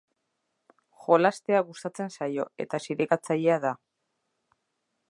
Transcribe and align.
Jolastea 1.07 1.61
gustatzen 1.67 2.11
zaio, 2.17 2.49
eta 2.67 2.81
zirikatzailea 2.87 3.61
da. 3.69 3.77